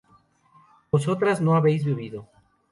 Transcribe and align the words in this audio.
vosotras 0.89 1.39
no 1.41 1.55
habéis 1.55 1.85
vivido 1.85 2.27